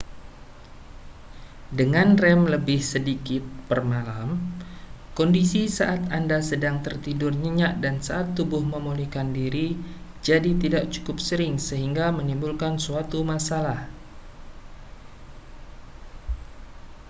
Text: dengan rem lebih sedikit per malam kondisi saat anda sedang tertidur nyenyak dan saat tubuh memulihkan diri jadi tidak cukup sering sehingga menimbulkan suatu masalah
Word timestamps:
dengan 1.79 2.07
rem 2.21 2.41
lebih 2.53 2.79
sedikit 2.93 3.43
per 3.69 3.79
malam 3.93 4.29
kondisi 5.17 5.61
saat 5.77 6.01
anda 6.17 6.39
sedang 6.49 6.75
tertidur 6.85 7.29
nyenyak 7.43 7.73
dan 7.83 7.95
saat 8.07 8.27
tubuh 8.37 8.63
memulihkan 8.73 9.27
diri 9.39 9.67
jadi 10.27 10.51
tidak 10.63 10.83
cukup 10.93 11.17
sering 11.29 11.53
sehingga 11.67 12.05
menimbulkan 12.17 12.73
suatu 12.85 13.19
masalah 13.31 13.79